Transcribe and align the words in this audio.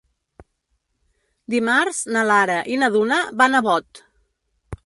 Dimarts 1.55 2.01
na 2.17 2.25
Lara 2.31 2.57
i 2.77 2.81
na 2.85 2.91
Duna 2.97 3.23
van 3.43 3.59
a 3.61 3.63
Bot. 3.71 4.07